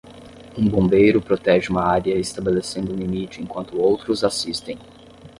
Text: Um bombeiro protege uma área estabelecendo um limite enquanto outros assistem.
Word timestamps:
Um 0.57 0.67
bombeiro 0.67 1.21
protege 1.21 1.69
uma 1.69 1.83
área 1.83 2.15
estabelecendo 2.17 2.91
um 2.91 2.95
limite 2.95 3.39
enquanto 3.39 3.79
outros 3.79 4.23
assistem. 4.23 4.79